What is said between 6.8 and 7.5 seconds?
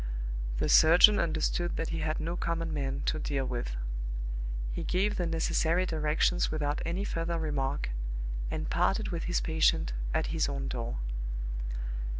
any further